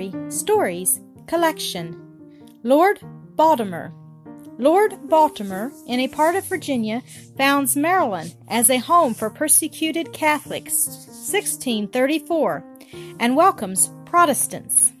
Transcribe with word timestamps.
History 0.00 0.30
Stories 0.30 1.00
Collection 1.26 1.94
Lord 2.62 3.00
Baltimore. 3.36 3.92
Lord 4.58 5.08
Baltimore, 5.08 5.72
in 5.86 6.00
a 6.00 6.08
part 6.08 6.36
of 6.36 6.44
Virginia, 6.44 7.02
founds 7.36 7.76
Maryland 7.76 8.34
as 8.48 8.70
a 8.70 8.78
home 8.78 9.14
for 9.14 9.30
persecuted 9.30 10.12
Catholics, 10.12 10.86
1634, 11.06 12.64
and 13.18 13.36
welcomes 13.36 13.90
Protestants. 14.06 14.92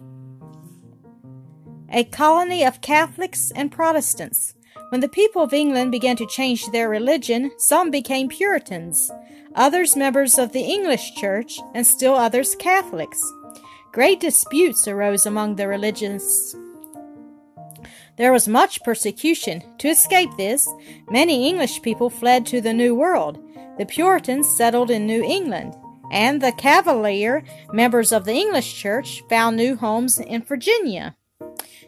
A 1.90 2.04
colony 2.04 2.64
of 2.64 2.80
Catholics 2.80 3.50
and 3.54 3.72
Protestants. 3.72 4.54
When 4.90 5.00
the 5.00 5.08
people 5.08 5.42
of 5.42 5.52
England 5.52 5.92
began 5.92 6.16
to 6.16 6.26
change 6.26 6.66
their 6.66 6.88
religion, 6.88 7.50
some 7.58 7.90
became 7.90 8.28
Puritans, 8.28 9.10
others 9.54 9.96
members 9.96 10.38
of 10.38 10.52
the 10.52 10.62
English 10.62 11.14
Church, 11.14 11.58
and 11.74 11.86
still 11.86 12.14
others 12.14 12.54
Catholics. 12.54 13.22
Great 13.92 14.20
disputes 14.20 14.86
arose 14.86 15.26
among 15.26 15.56
the 15.56 15.66
religious. 15.66 16.54
There 18.16 18.32
was 18.32 18.46
much 18.46 18.84
persecution. 18.84 19.64
To 19.78 19.88
escape 19.88 20.30
this, 20.36 20.68
many 21.10 21.48
English 21.48 21.82
people 21.82 22.08
fled 22.08 22.46
to 22.46 22.60
the 22.60 22.72
New 22.72 22.94
World. 22.94 23.42
The 23.78 23.86
Puritans 23.86 24.48
settled 24.48 24.92
in 24.92 25.06
New 25.06 25.24
England, 25.24 25.74
and 26.12 26.40
the 26.40 26.52
Cavalier, 26.52 27.42
members 27.72 28.12
of 28.12 28.24
the 28.24 28.34
English 28.34 28.80
Church, 28.80 29.24
found 29.28 29.56
new 29.56 29.74
homes 29.74 30.20
in 30.20 30.42
Virginia. 30.44 31.16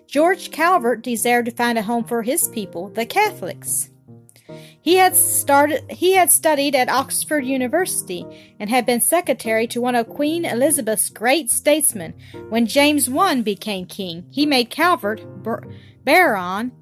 George 0.08 0.50
Calvert 0.50 1.02
desired 1.02 1.44
to 1.44 1.52
find 1.52 1.78
a 1.78 1.82
home 1.82 2.02
for 2.02 2.22
his 2.22 2.48
people, 2.48 2.88
the 2.88 3.06
Catholics. 3.06 3.90
He 4.82 4.96
had 4.96 5.14
started 5.14 5.88
he 5.90 6.14
had 6.14 6.28
studied 6.30 6.74
at 6.74 6.88
Oxford 6.88 7.44
University 7.44 8.26
and 8.58 8.68
had 8.68 8.84
been 8.84 9.00
secretary 9.00 9.68
to 9.68 9.80
one 9.80 9.94
of 9.94 10.08
Queen 10.08 10.44
Elizabeth's 10.44 11.08
great 11.08 11.50
statesmen. 11.50 12.14
When 12.48 12.66
James 12.66 13.08
I 13.08 13.40
became 13.42 13.86
king, 13.86 14.26
he 14.30 14.44
made 14.44 14.70
Calvert 14.70 15.22
Baron 16.04 16.72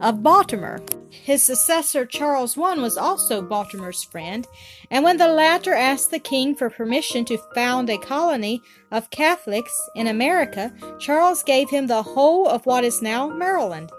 of 0.00 0.22
Baltimore. 0.22 0.80
His 1.10 1.42
successor 1.42 2.06
Charles 2.06 2.56
I 2.56 2.74
was 2.76 2.96
also 2.96 3.42
Baltimore's 3.42 4.04
friend, 4.04 4.46
and 4.90 5.04
when 5.04 5.18
the 5.18 5.28
latter 5.28 5.74
asked 5.74 6.10
the 6.10 6.18
king 6.18 6.54
for 6.54 6.70
permission 6.70 7.26
to 7.26 7.36
found 7.54 7.90
a 7.90 7.98
colony 7.98 8.62
of 8.90 9.10
Catholics 9.10 9.76
in 9.94 10.06
America, 10.06 10.72
Charles 10.98 11.42
gave 11.42 11.68
him 11.68 11.88
the 11.88 12.02
whole 12.02 12.48
of 12.48 12.64
what 12.64 12.84
is 12.84 13.02
now 13.02 13.28
Maryland. 13.28 13.90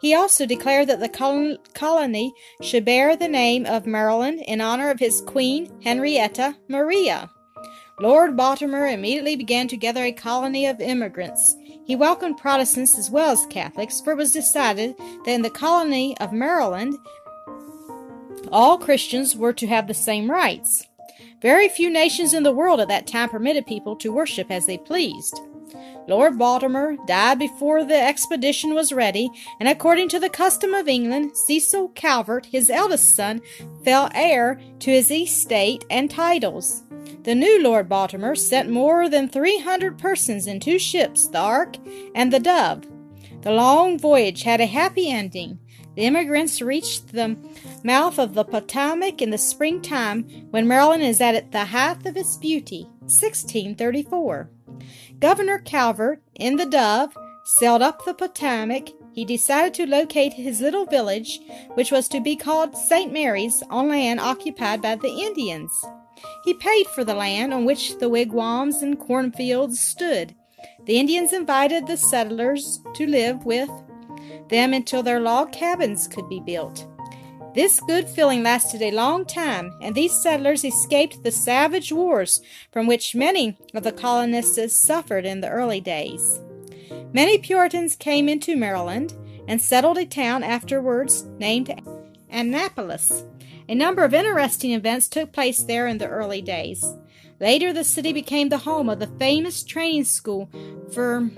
He 0.00 0.14
also 0.14 0.46
declared 0.46 0.88
that 0.88 1.00
the 1.00 1.58
colony 1.74 2.32
should 2.62 2.84
bear 2.84 3.16
the 3.16 3.28
name 3.28 3.66
of 3.66 3.86
Maryland 3.86 4.42
in 4.46 4.60
honor 4.60 4.90
of 4.90 5.00
his 5.00 5.20
queen, 5.22 5.70
Henrietta 5.82 6.56
Maria. 6.68 7.30
Lord 8.00 8.36
Baltimore 8.36 8.86
immediately 8.86 9.34
began 9.34 9.66
to 9.68 9.76
gather 9.76 10.04
a 10.04 10.12
colony 10.12 10.66
of 10.66 10.80
immigrants. 10.80 11.56
He 11.84 11.96
welcomed 11.96 12.38
Protestants 12.38 12.96
as 12.96 13.10
well 13.10 13.32
as 13.32 13.44
Catholics, 13.46 14.00
for 14.00 14.12
it 14.12 14.16
was 14.16 14.30
decided 14.30 14.96
that 15.24 15.32
in 15.32 15.42
the 15.42 15.50
colony 15.50 16.16
of 16.18 16.32
Maryland, 16.32 16.94
all 18.52 18.78
Christians 18.78 19.34
were 19.34 19.52
to 19.54 19.66
have 19.66 19.88
the 19.88 19.94
same 19.94 20.30
rights. 20.30 20.86
Very 21.42 21.68
few 21.68 21.90
nations 21.90 22.34
in 22.34 22.44
the 22.44 22.52
world 22.52 22.78
at 22.80 22.88
that 22.88 23.08
time 23.08 23.30
permitted 23.30 23.66
people 23.66 23.96
to 23.96 24.12
worship 24.12 24.50
as 24.50 24.66
they 24.66 24.78
pleased. 24.78 25.40
Lord 26.08 26.38
Baltimore 26.38 26.96
died 27.06 27.38
before 27.38 27.84
the 27.84 28.02
expedition 28.02 28.72
was 28.72 28.94
ready, 28.94 29.28
and 29.60 29.68
according 29.68 30.08
to 30.08 30.18
the 30.18 30.30
custom 30.30 30.72
of 30.72 30.88
England, 30.88 31.36
Cecil 31.36 31.90
Calvert, 31.90 32.46
his 32.46 32.70
eldest 32.70 33.14
son, 33.14 33.42
fell 33.84 34.08
heir 34.14 34.58
to 34.80 34.90
his 34.90 35.10
estate 35.10 35.84
and 35.90 36.10
titles. 36.10 36.82
The 37.24 37.34
new 37.34 37.62
Lord 37.62 37.90
Baltimore 37.90 38.36
sent 38.36 38.70
more 38.70 39.10
than 39.10 39.28
three 39.28 39.58
hundred 39.58 39.98
persons 39.98 40.46
in 40.46 40.60
two 40.60 40.78
ships, 40.78 41.28
the 41.28 41.38
Ark 41.38 41.76
and 42.14 42.32
the 42.32 42.40
Dove. 42.40 42.86
The 43.42 43.52
long 43.52 43.98
voyage 43.98 44.44
had 44.44 44.62
a 44.62 44.66
happy 44.66 45.10
ending. 45.10 45.58
The 45.98 46.04
immigrants 46.04 46.62
reached 46.62 47.08
the 47.08 47.36
mouth 47.82 48.20
of 48.20 48.34
the 48.34 48.44
Potomac 48.44 49.20
in 49.20 49.30
the 49.30 49.36
springtime 49.36 50.22
when 50.50 50.68
Maryland 50.68 51.02
is 51.02 51.20
at 51.20 51.50
the 51.50 51.64
height 51.64 52.06
of 52.06 52.16
its 52.16 52.36
beauty, 52.36 52.84
1634. 53.00 54.48
Governor 55.18 55.58
Calvert, 55.58 56.22
in 56.36 56.54
the 56.54 56.66
Dove, 56.66 57.16
sailed 57.44 57.82
up 57.82 58.04
the 58.04 58.14
Potomac. 58.14 58.90
He 59.12 59.24
decided 59.24 59.74
to 59.74 59.90
locate 59.90 60.34
his 60.34 60.60
little 60.60 60.86
village, 60.86 61.40
which 61.74 61.90
was 61.90 62.06
to 62.10 62.20
be 62.20 62.36
called 62.36 62.76
St. 62.76 63.12
Mary's, 63.12 63.64
on 63.68 63.88
land 63.88 64.20
occupied 64.20 64.80
by 64.80 64.94
the 64.94 65.10
Indians. 65.10 65.72
He 66.44 66.54
paid 66.54 66.86
for 66.86 67.02
the 67.02 67.14
land 67.14 67.52
on 67.52 67.64
which 67.64 67.98
the 67.98 68.08
wigwams 68.08 68.82
and 68.82 69.00
cornfields 69.00 69.80
stood. 69.80 70.36
The 70.84 71.00
Indians 71.00 71.32
invited 71.32 71.88
the 71.88 71.96
settlers 71.96 72.78
to 72.94 73.04
live 73.04 73.44
with 73.44 73.68
them 74.48 74.72
until 74.72 75.02
their 75.02 75.20
log 75.20 75.52
cabins 75.52 76.08
could 76.08 76.28
be 76.28 76.40
built. 76.40 76.86
This 77.54 77.80
good 77.80 78.08
feeling 78.08 78.42
lasted 78.42 78.82
a 78.82 78.90
long 78.90 79.24
time, 79.24 79.72
and 79.80 79.94
these 79.94 80.12
settlers 80.12 80.64
escaped 80.64 81.22
the 81.22 81.32
savage 81.32 81.92
wars 81.92 82.40
from 82.72 82.86
which 82.86 83.14
many 83.14 83.58
of 83.74 83.82
the 83.82 83.92
colonists 83.92 84.76
suffered 84.76 85.24
in 85.24 85.40
the 85.40 85.48
early 85.48 85.80
days. 85.80 86.40
Many 87.12 87.38
Puritans 87.38 87.96
came 87.96 88.28
into 88.28 88.54
Maryland 88.54 89.14
and 89.48 89.60
settled 89.60 89.96
a 89.96 90.04
town 90.04 90.42
afterwards 90.42 91.24
named 91.38 91.74
Annapolis. 92.30 93.24
A 93.68 93.74
number 93.74 94.04
of 94.04 94.14
interesting 94.14 94.72
events 94.72 95.08
took 95.08 95.32
place 95.32 95.62
there 95.62 95.86
in 95.86 95.98
the 95.98 96.06
early 96.06 96.42
days. 96.42 96.84
Later, 97.40 97.72
the 97.72 97.84
city 97.84 98.12
became 98.12 98.50
the 98.50 98.58
home 98.58 98.88
of 98.88 98.98
the 98.98 99.06
famous 99.18 99.62
training 99.62 100.04
school 100.04 100.50
for 100.92 101.30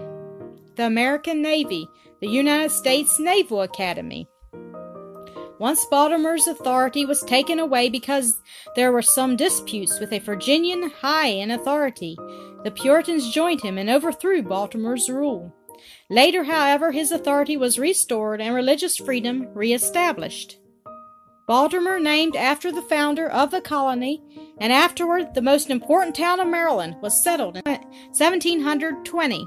the 0.80 0.86
American 0.86 1.42
Navy, 1.42 1.86
the 2.22 2.26
United 2.26 2.70
States 2.70 3.20
Naval 3.20 3.60
Academy. 3.60 4.26
Once 5.58 5.84
Baltimore's 5.91 6.46
authority 6.46 7.04
was 7.04 7.20
taken 7.20 7.58
away 7.58 7.91
because 7.91 8.41
there 8.76 8.91
were 8.91 9.02
some 9.02 9.36
disputes 9.36 10.00
with 10.00 10.10
a 10.10 10.20
Virginian 10.20 10.88
high 10.88 11.26
in 11.26 11.50
authority. 11.50 12.16
The 12.64 12.70
Puritans 12.70 13.30
joined 13.30 13.60
him 13.60 13.76
and 13.76 13.91
overthrew 13.91 14.42
Baltimore's 14.42 15.10
rule. 15.10 15.54
Later, 16.08 16.44
however, 16.44 16.92
his 16.92 17.12
authority 17.12 17.58
was 17.58 17.78
restored 17.78 18.41
and 18.41 18.54
religious 18.54 18.97
freedom 18.97 19.48
reestablished. 19.52 20.56
Baltimore, 21.47 22.00
named 22.00 22.36
after 22.36 22.72
the 22.72 22.80
founder 22.80 23.28
of 23.28 23.50
the 23.50 23.60
colony, 23.60 24.22
and 24.58 24.72
afterward 24.72 25.34
the 25.34 25.42
most 25.42 25.68
important 25.68 26.16
town 26.16 26.41
of 26.41 26.48
Maryland, 26.48 26.97
was 27.02 27.22
settled 27.22 27.58
in 27.58 27.64
1720. 27.66 29.47